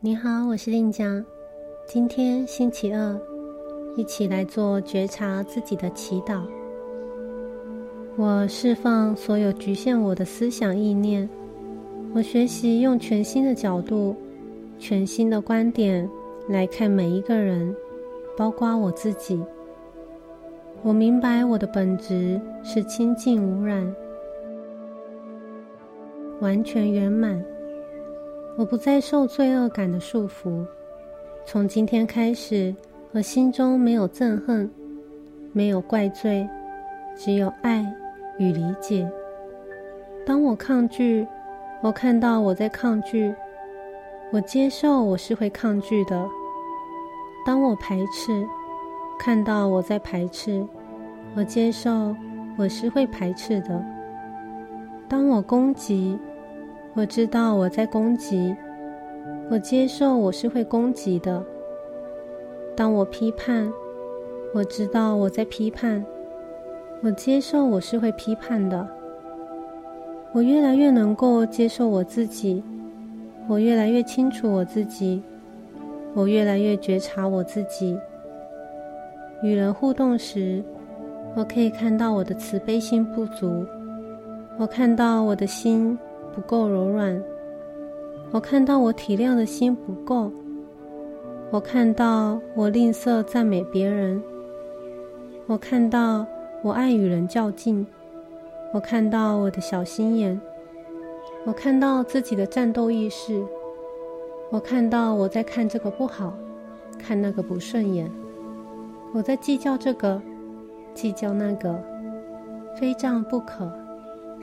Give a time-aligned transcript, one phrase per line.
[0.00, 1.24] 你好，我是令江。
[1.84, 3.20] 今天星期二，
[3.96, 6.40] 一起来做觉察自己的祈祷。
[8.16, 11.28] 我释放所有局限我的思想意念。
[12.14, 14.14] 我学习用全新的角度、
[14.78, 16.08] 全新的观点
[16.48, 17.74] 来看每一个人，
[18.36, 19.44] 包括我自己。
[20.84, 23.92] 我明白我的本质是清净无染。
[26.40, 27.44] 完全圆满，
[28.58, 30.66] 我不再受罪恶感的束缚。
[31.46, 32.74] 从今天开始，
[33.12, 34.68] 我心中没有憎恨，
[35.52, 36.44] 没有怪罪，
[37.16, 37.86] 只有爱
[38.36, 39.08] 与理解。
[40.26, 41.24] 当我抗拒，
[41.84, 43.32] 我看到我在抗拒；
[44.32, 46.28] 我接受我是会抗拒的。
[47.46, 48.44] 当我排斥，
[49.20, 50.66] 看到我在排斥；
[51.36, 52.12] 我接受
[52.56, 53.80] 我是会排斥的。
[55.08, 56.18] 当我攻击。
[56.94, 58.54] 我知道我在攻击，
[59.50, 61.44] 我接受我是会攻击的。
[62.74, 63.72] 当我批判，
[64.52, 66.04] 我知道我在批判，
[67.02, 68.86] 我接受我是会批判的。
[70.32, 72.62] 我越来越能够接受我自己，
[73.48, 75.22] 我越来越清楚我自己，
[76.14, 77.96] 我越来越觉察我自己。
[79.42, 80.62] 与人互动时，
[81.36, 83.64] 我可以看到我的慈悲心不足，
[84.58, 85.96] 我看到我的心。
[86.38, 87.20] 不够柔软，
[88.30, 90.30] 我看到我体谅的心不够，
[91.50, 94.22] 我看到我吝啬赞美别人，
[95.48, 96.24] 我看到
[96.62, 97.84] 我爱与人较劲，
[98.72, 100.40] 我看到我的小心眼，
[101.44, 103.44] 我看到自己的战斗意识，
[104.52, 106.32] 我看到我在看这个不好，
[107.00, 108.08] 看那个不顺眼，
[109.12, 110.22] 我在计较这个，
[110.94, 111.82] 计较那个，
[112.78, 113.68] 非这样不可，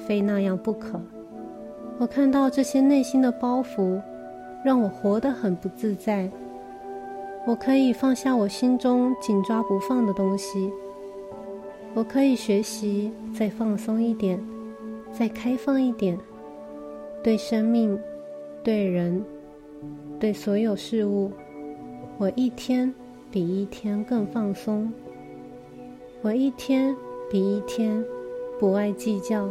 [0.05, 0.99] 非那样不可。
[1.97, 4.01] 我看到这些内心的包袱，
[4.63, 6.29] 让我活得很不自在。
[7.47, 10.71] 我可以放下我心中紧抓不放的东西。
[11.93, 14.37] 我可以学习再放松一点，
[15.13, 16.17] 再开放一点，
[17.23, 17.97] 对生命、
[18.61, 19.23] 对人、
[20.19, 21.31] 对所有事物，
[22.17, 22.93] 我一天
[23.31, 24.91] 比一天更放松。
[26.21, 26.93] 我一天
[27.31, 28.03] 比一天
[28.59, 29.47] 不爱计较。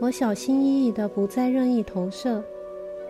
[0.00, 2.42] 我小心翼翼的不再任意投射，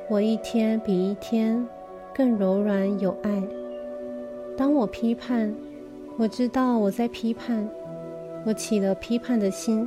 [0.09, 1.65] 我一天比一天
[2.12, 3.41] 更柔软有爱。
[4.56, 5.55] 当我批判，
[6.19, 7.69] 我知道我在批判，
[8.45, 9.87] 我起了批判的心；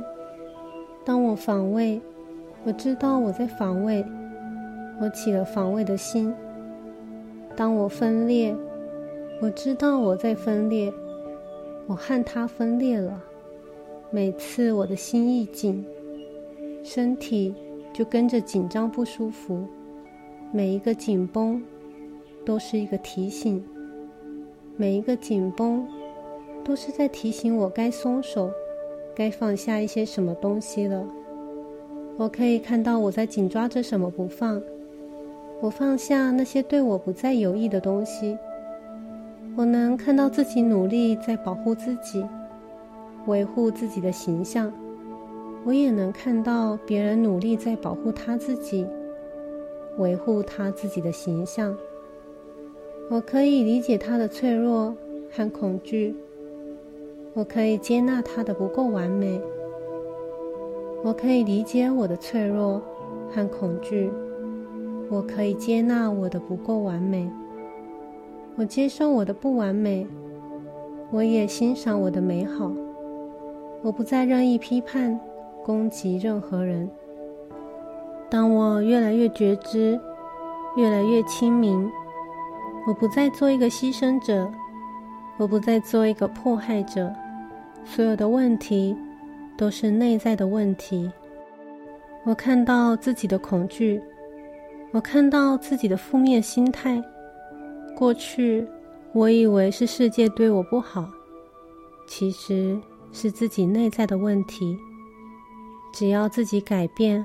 [1.04, 2.00] 当我防卫，
[2.64, 4.02] 我知道我在防卫，
[4.98, 6.32] 我起了防卫的心；
[7.54, 8.56] 当我分裂，
[9.42, 10.90] 我知道我在分裂，
[11.86, 13.22] 我和他分裂了。
[14.10, 15.84] 每次我的心一紧。
[16.84, 17.54] 身体
[17.94, 19.66] 就跟着紧张不舒服，
[20.52, 21.60] 每一个紧绷
[22.44, 23.64] 都是一个提醒，
[24.76, 25.88] 每一个紧绷
[26.62, 28.50] 都是在提醒我该松手，
[29.16, 31.02] 该放下一些什么东西了。
[32.18, 34.60] 我可以看到我在紧抓着什么不放，
[35.62, 38.36] 我放下那些对我不再有益的东西。
[39.56, 42.22] 我能看到自己努力在保护自己，
[43.26, 44.70] 维护自己的形象。
[45.64, 48.86] 我也能看到别人努力在保护他自己，
[49.96, 51.74] 维护他自己的形象。
[53.10, 54.94] 我可以理解他的脆弱
[55.30, 56.14] 和恐惧，
[57.32, 59.40] 我可以接纳他的不够完美。
[61.02, 62.80] 我可以理解我的脆弱
[63.30, 64.10] 和恐惧，
[65.10, 67.30] 我可以接纳我的不够完美。
[68.56, 70.06] 我接受我的不完美，
[71.10, 72.70] 我也欣赏我的美好。
[73.82, 75.18] 我不再任意批判。
[75.64, 76.88] 攻击任何人。
[78.30, 79.98] 当我越来越觉知，
[80.76, 81.90] 越来越清明，
[82.86, 84.52] 我不再做一个牺牲者，
[85.38, 87.10] 我不再做一个迫害者。
[87.82, 88.94] 所有的问题
[89.56, 91.10] 都是内在的问题。
[92.24, 94.02] 我看到自己的恐惧，
[94.92, 97.02] 我看到自己的负面心态。
[97.96, 98.66] 过去
[99.12, 101.06] 我以为是世界对我不好，
[102.08, 102.76] 其实
[103.12, 104.76] 是自己内在的问题。
[105.94, 107.24] 只要自己改变，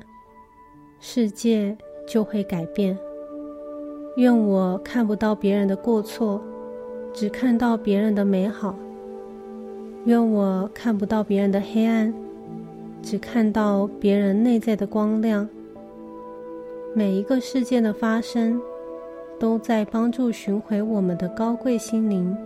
[0.99, 1.75] 世界
[2.07, 2.95] 就会改变。
[4.15, 6.39] 愿我看不到别人的过错，
[7.11, 8.75] 只看到别人的美好。
[10.05, 12.13] 愿我看不到别人的黑暗，
[13.01, 15.49] 只看到别人内在的光亮。
[16.93, 18.61] 每一个事件的发生，
[19.39, 22.37] 都在帮助寻回我们的高贵心灵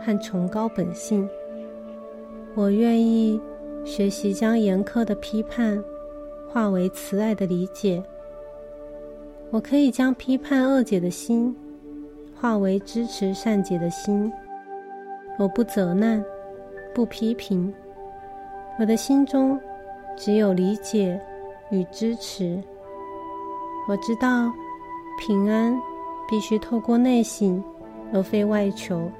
[0.00, 1.28] 和崇高本性。
[2.54, 3.40] 我愿意。
[3.84, 5.82] 学习将严苛的批判
[6.50, 8.02] 化为慈爱的理解。
[9.50, 11.54] 我可以将批判恶解的心
[12.34, 14.32] 化为支持善解的心。
[15.38, 16.24] 我不责难，
[16.94, 17.72] 不批评，
[18.78, 19.60] 我的心中
[20.16, 21.20] 只有理解
[21.70, 22.60] 与支持。
[23.88, 24.50] 我知道
[25.20, 25.76] 平安
[26.28, 27.62] 必须透过内省，
[28.12, 29.10] 而非外求；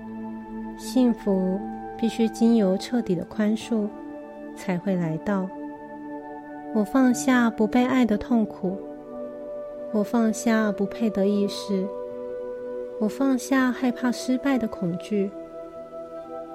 [0.79, 1.61] 幸福
[1.99, 3.87] 必须经由彻底的宽恕
[4.57, 5.49] 才会来到。
[6.75, 8.77] 我放下不被爱的痛苦，
[9.93, 11.87] 我放下不配的意识，
[13.01, 15.31] 我放下害怕失败的恐惧。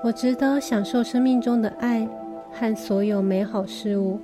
[0.03, 2.07] 我值得享受生命中的爱
[2.51, 4.19] 和所有美好事物。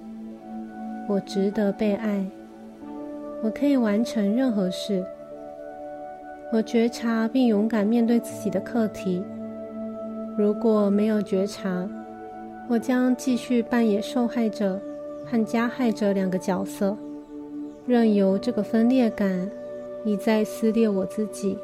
[1.08, 2.26] 我值得被爱，
[3.44, 5.06] 我可以完成任何事。
[6.52, 9.24] 我觉察并勇敢面对自己的课题。
[10.38, 11.88] 如果没有觉察，
[12.68, 14.80] 我将继续扮演受害者。
[15.28, 16.96] 和加害者两个角色，
[17.88, 19.50] 任由这个分裂感
[20.04, 21.58] 一再撕裂我自己，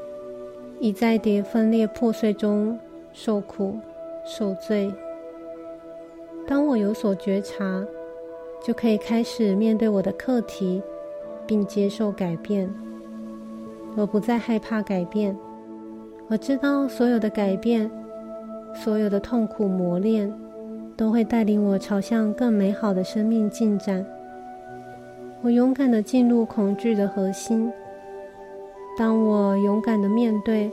[0.79, 2.75] 一再叠分裂破碎中
[3.13, 3.77] 受苦
[4.25, 4.91] 受罪。
[6.47, 7.85] 当我有所觉察，
[8.65, 10.81] 就可以开始面对我的课题，
[11.45, 12.67] 并接受改变。
[13.95, 15.37] 我不再害怕改变，
[16.29, 17.91] 我知道所有的改变，
[18.73, 20.33] 所有的痛苦磨练。
[21.01, 24.05] 都会带领我朝向更美好的生命进展。
[25.41, 27.71] 我勇敢的进入恐惧的核心。
[28.95, 30.71] 当我勇敢的面对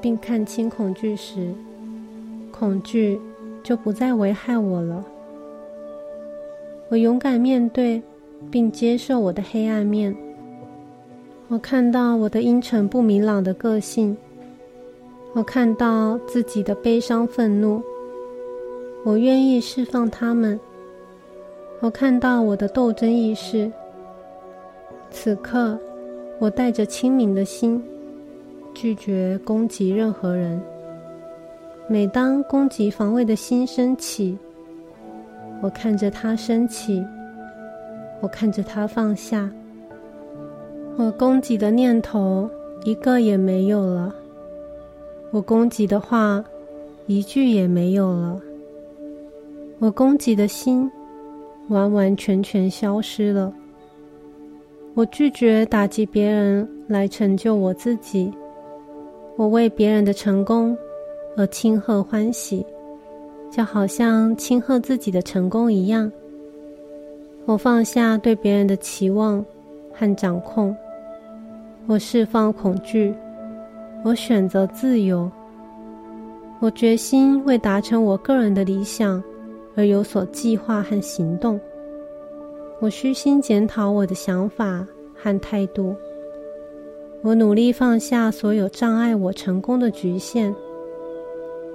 [0.00, 1.52] 并看清恐惧时，
[2.52, 3.20] 恐惧
[3.64, 5.04] 就不再危害我了。
[6.88, 8.00] 我勇敢面对
[8.52, 10.14] 并接受我的黑暗面。
[11.48, 14.16] 我看到我的阴沉不明朗的个性。
[15.32, 17.82] 我看到自己的悲伤愤怒。
[19.04, 20.58] 我愿意释放他们。
[21.80, 23.70] 我看到我的斗争意识。
[25.10, 25.78] 此刻，
[26.38, 27.82] 我带着清明的心，
[28.72, 30.60] 拒绝攻击任何人。
[31.86, 34.38] 每当攻击防卫的心升起，
[35.60, 37.04] 我看着它升起，
[38.22, 39.50] 我看着它放下。
[40.96, 42.48] 我攻击的念头
[42.84, 44.14] 一个也没有了。
[45.30, 46.42] 我攻击的话
[47.06, 48.40] 一句也没有了。
[49.78, 50.90] 我攻击的心
[51.68, 53.52] 完完全全消失了。
[54.94, 58.32] 我拒绝打击别人来成就我自己。
[59.36, 60.76] 我为别人的成功
[61.36, 62.64] 而庆贺欢喜，
[63.50, 66.10] 就好像庆贺自己的成功一样。
[67.44, 69.44] 我放下对别人的期望
[69.92, 70.74] 和掌控。
[71.86, 73.12] 我释放恐惧。
[74.04, 75.30] 我选择自由。
[76.60, 79.22] 我决心为达成我个人的理想。
[79.76, 81.60] 而有所计划和行动。
[82.80, 85.94] 我虚心检讨我的想法和态度。
[87.22, 90.54] 我努力放下所有障碍我成功的局限。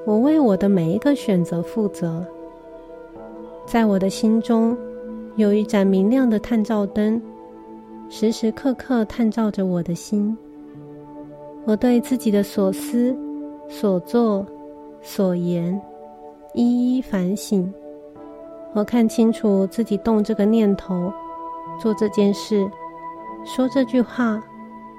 [0.05, 2.25] 我为我的每一个选择负责。
[3.65, 4.77] 在我的心中，
[5.35, 7.21] 有一盏明亮的探照灯，
[8.09, 10.35] 时时刻刻探照着我的心。
[11.65, 13.15] 我对自己的所思、
[13.67, 14.45] 所作、
[15.01, 15.79] 所言，
[16.53, 17.71] 一一反省。
[18.73, 21.11] 我看清楚自己动这个念头、
[21.79, 22.69] 做这件事、
[23.43, 24.41] 说这句话，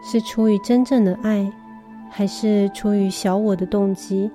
[0.03, 1.51] 是出于真正的爱，
[2.11, 4.31] 还是出于小我的动机？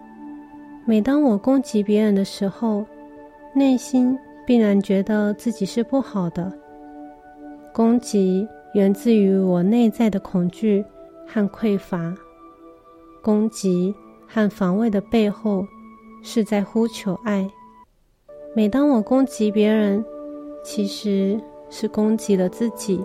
[0.85, 2.85] 每当我攻击别人的时候，
[3.53, 6.51] 内心必然觉得自己是不好的。
[7.73, 10.85] 攻击源自于我内在的恐惧
[11.27, 12.13] 和匮乏。
[13.21, 13.93] 攻击
[14.27, 15.65] 和防卫的背后，
[16.23, 17.49] 是在呼求爱。
[18.57, 20.01] 每当我攻击别人，
[20.63, 21.37] 其实
[21.69, 23.03] 是攻击了自己。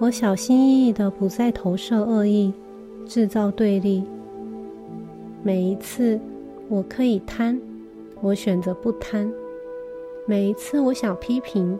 [0.00, 2.52] 我小心翼翼的不再投射恶意，
[3.06, 4.02] 制造对立。
[5.44, 6.18] 每一次
[6.68, 7.60] 我可以贪，
[8.20, 9.30] 我选择不贪；
[10.26, 11.78] 每一次我想批评，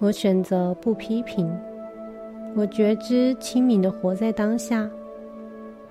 [0.00, 1.48] 我选择不批评。
[2.56, 4.90] 我觉知清明的活在当下。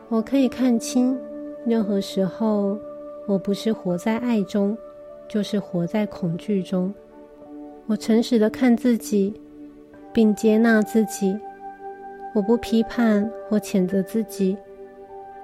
[0.10, 1.18] 我可以看清，
[1.66, 2.78] 任何时候
[3.28, 4.78] 我不是活在爱中。
[5.28, 6.94] 就是活在恐惧中。
[7.86, 9.34] 我诚实的看自己，
[10.12, 11.38] 并接纳自己。
[12.34, 14.58] 我不批判或谴责自己。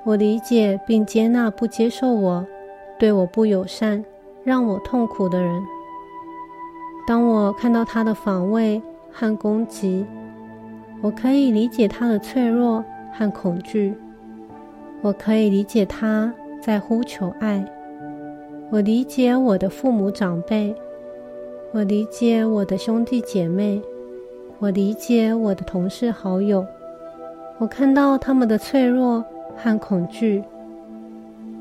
[0.04, 2.46] 我理解并接纳不接受我、
[3.00, 4.04] 对我不友善、
[4.44, 5.63] 让我痛苦的人。
[7.08, 10.06] 当我看到他的防卫和攻击，
[11.02, 13.94] 我可以理解他的脆弱和恐惧。
[15.02, 17.66] 我可以理解他在呼求爱。
[18.72, 20.75] 我理解我的父母长辈，
[21.72, 23.82] 我理解我的兄弟姐妹，
[24.60, 26.65] 我理解我的同事好友，
[27.60, 29.24] 我看到他们的脆弱
[29.55, 30.43] 和恐惧，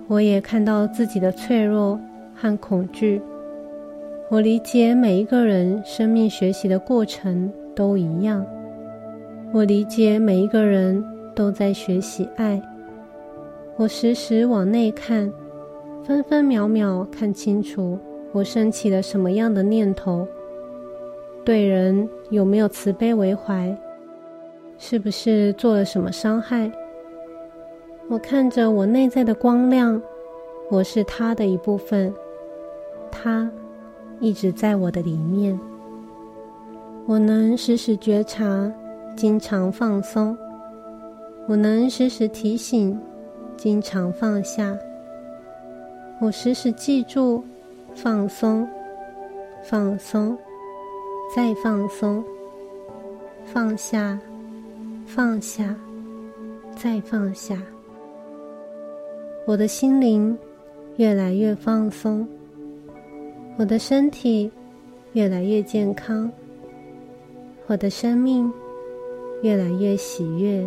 [0.09, 2.01] 我也看到自己的脆弱
[2.35, 3.21] 和恐惧。
[4.31, 8.45] 我理解每一个人生命学习的过程都一样。
[9.53, 11.05] 我理解每一个人
[11.35, 12.59] 都在学习爱。
[13.77, 15.31] 我时时往内看，
[16.05, 17.99] 分分秒秒看清楚
[18.33, 20.27] 我升起了什么样的念头。
[21.45, 23.77] 对人有没有慈悲为怀？
[24.79, 26.71] 是不是做了什么伤害？
[28.09, 30.01] 我看着我内在的光亮，
[30.71, 32.13] 我是他的一部分，
[33.11, 33.51] 他。
[34.21, 35.59] 一直在我的里面，
[37.07, 38.73] 我能时时觉察，
[39.17, 40.37] 经常放松；
[41.49, 42.97] 我能时时提醒，
[43.57, 44.77] 经常放下；
[46.23, 47.43] 我时时记住，
[47.97, 48.65] 放松，
[49.65, 50.39] 放松，
[51.35, 52.23] 再放松，
[53.45, 54.17] 放下，
[55.05, 55.75] 放下，
[56.77, 57.61] 再放下。
[59.49, 60.39] 我的心灵
[60.95, 62.25] 越来越放松。
[63.59, 64.49] 我的身体
[65.15, 66.31] 越来越健康，
[67.67, 68.49] 我的生命
[69.43, 70.65] 越来越喜悦。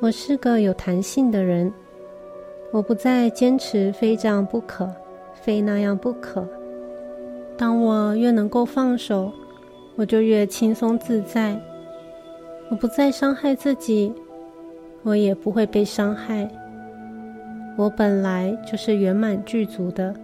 [0.00, 1.72] 我是个有弹性的人，
[2.70, 4.90] 我不再坚持非这样不可，
[5.32, 6.46] 非那样不可。
[7.56, 9.32] 当我越能够放手，
[9.96, 11.58] 我就越轻松自在。
[12.70, 14.12] 我不再伤害自己，
[15.02, 16.48] 我也不会被伤害。
[17.76, 20.14] 我本来就是圆满具足的。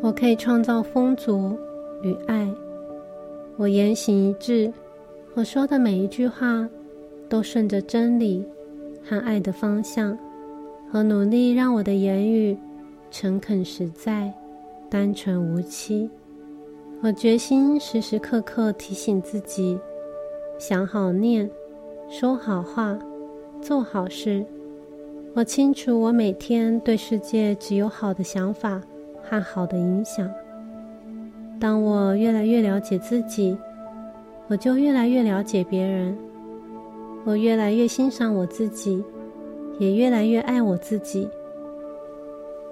[0.00, 1.58] 我可以创造丰足
[2.02, 2.48] 与爱。
[3.56, 4.72] 我言行一致，
[5.34, 6.66] 我说的每一句话
[7.28, 8.42] 都顺着真理
[9.04, 10.16] 和爱的方向，
[10.90, 12.56] 和努力让我的言语
[13.10, 14.32] 诚恳实在、
[14.88, 16.10] 单纯无欺。
[17.00, 19.78] 我决心时时刻刻提醒自己，
[20.58, 21.48] 想好念，
[22.08, 22.98] 说好话，
[23.60, 24.44] 做好事。
[25.34, 28.82] 我清楚，我每天对世界只有好的想法。
[29.30, 30.26] 和好的影响。
[31.60, 33.54] 当我越来越了解自己，
[34.46, 36.16] 我就越来越了解别人。
[37.26, 39.04] 我越来越欣赏我自己，
[39.78, 41.28] 也越来越爱我自己。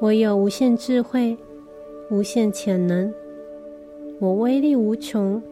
[0.00, 1.36] 我有无限智慧，
[2.10, 3.12] 无限潜能。
[4.18, 5.42] 我威力无穷，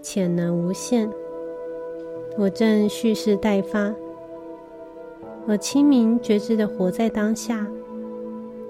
[0.00, 1.10] 潜能无限。
[2.38, 3.94] 我正蓄势待发。
[5.46, 7.66] 我清明觉知的活在当下。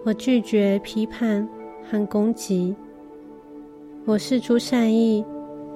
[0.04, 1.49] 我拒绝批判。
[1.88, 2.75] 和攻击，
[4.06, 5.25] 我是出善意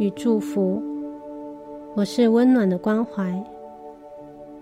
[0.00, 0.82] 与祝福；
[1.94, 3.40] 我是温暖的关怀；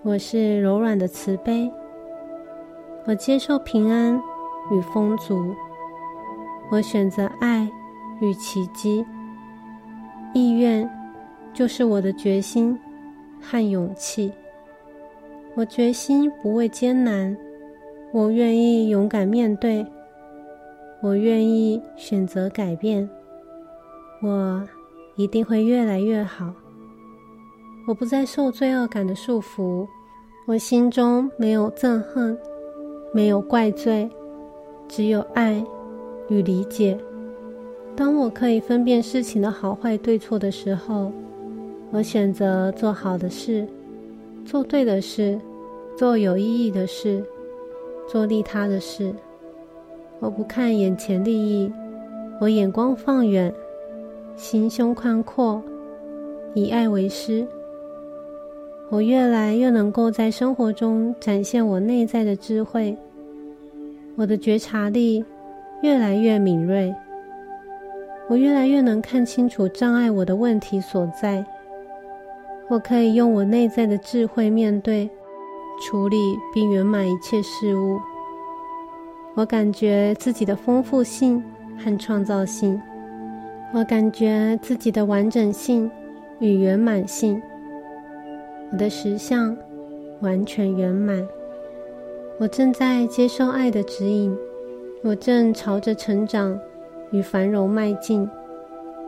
[0.05, 1.69] 我是柔软的慈悲；
[3.05, 4.17] 我接受平安
[4.71, 5.37] 与丰足；
[6.71, 7.69] 我选择爱
[8.21, 9.05] 与奇迹。
[10.33, 10.89] 意愿
[11.53, 12.79] 就是我的决心
[13.41, 14.33] 和勇气。
[15.57, 17.37] 我决心不畏艰难，
[18.13, 19.85] 我愿意勇敢面对。
[21.03, 23.09] 我愿意选择改变，
[24.23, 24.63] 我
[25.17, 26.53] 一定会越来越好。
[27.89, 29.89] 我不再受罪恶感的束缚，
[30.45, 32.37] 我心中没有憎恨，
[33.15, 34.07] 没有怪罪，
[34.87, 35.65] 只有爱
[36.29, 36.99] 与理解。
[37.97, 41.11] 当我可以分辨事情的好坏对错的时候，
[41.91, 43.67] 我选择做好的事，
[44.45, 45.41] 做对的事，
[45.97, 47.25] 做有意义的事，
[48.07, 49.15] 做利他的事。
[50.21, 51.73] 我不看眼前利益，
[52.39, 53.51] 我眼光放远，
[54.37, 55.63] 心胸宽阔，
[56.53, 57.49] 以爱为师。
[58.91, 62.97] 我越来越能够在生活中展现我内在的智慧，
[64.17, 65.23] 我的觉察力
[65.83, 66.95] 越来越敏锐，
[68.29, 71.45] 我越来越能看清楚障碍我的问题所在。
[72.71, 75.09] 我可以用我内在的智慧面对、
[75.83, 76.17] 处理
[76.55, 77.99] 并圆满一切事物。
[79.35, 81.45] 我感觉自己的丰富性
[81.79, 82.81] 和创造性，
[83.75, 85.91] 我感觉自己的完整性
[86.41, 87.41] 与圆满性。
[88.71, 89.57] 我的实相
[90.21, 91.27] 完全圆满。
[92.39, 94.37] 我正在接受爱的指引，
[95.03, 96.59] 我正朝着成长
[97.11, 98.29] 与繁荣迈进。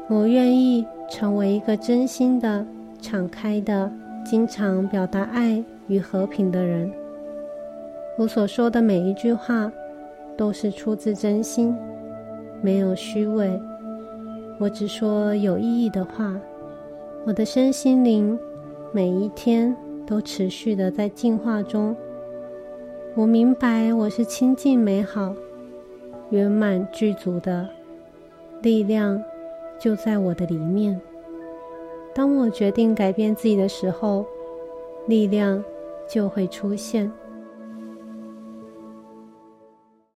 [0.09, 2.67] 我愿意成为一个真心的、
[3.01, 3.91] 敞开的、
[4.25, 6.91] 经常表达爱与和平的人。
[8.19, 9.71] 我所说的每一句话。
[10.37, 11.77] 都是出自真心，
[12.63, 13.61] 没有虚伪。
[14.59, 16.35] 我只说有意义的话。
[17.27, 18.39] 我的身心灵
[18.93, 21.97] 每一天都持续的在进化中。
[23.15, 25.33] 我明白我是清净美好、
[26.31, 27.69] 圆满具足的
[28.63, 29.23] 力量，
[29.79, 31.01] 就在我的里面。
[32.13, 34.27] 当我决定改变自己的时候，
[35.07, 35.63] 力量
[36.09, 37.11] 就会出现。